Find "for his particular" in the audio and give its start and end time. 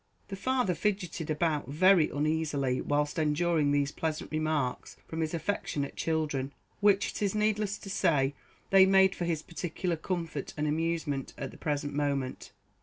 9.13-9.95